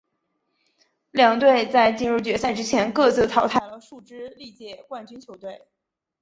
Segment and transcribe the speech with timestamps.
[1.11, 5.67] 两队在进入决赛之前各自淘汰了数支历届冠军球队。